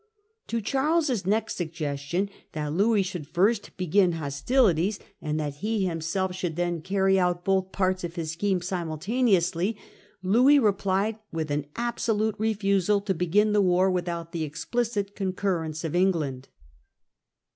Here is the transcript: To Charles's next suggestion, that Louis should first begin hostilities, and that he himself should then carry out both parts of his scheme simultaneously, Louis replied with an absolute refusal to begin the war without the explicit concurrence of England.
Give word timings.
To 0.47 0.61
Charles's 0.61 1.27
next 1.27 1.57
suggestion, 1.57 2.31
that 2.53 2.73
Louis 2.73 3.03
should 3.03 3.27
first 3.27 3.77
begin 3.77 4.13
hostilities, 4.13 4.97
and 5.21 5.39
that 5.39 5.57
he 5.57 5.85
himself 5.85 6.33
should 6.33 6.55
then 6.55 6.81
carry 6.81 7.19
out 7.19 7.45
both 7.45 7.71
parts 7.71 8.03
of 8.03 8.15
his 8.15 8.31
scheme 8.31 8.61
simultaneously, 8.63 9.77
Louis 10.23 10.57
replied 10.57 11.19
with 11.31 11.51
an 11.51 11.67
absolute 11.75 12.33
refusal 12.39 12.99
to 13.01 13.13
begin 13.13 13.53
the 13.53 13.61
war 13.61 13.91
without 13.91 14.31
the 14.31 14.41
explicit 14.43 15.15
concurrence 15.15 15.83
of 15.83 15.93
England. 15.93 16.47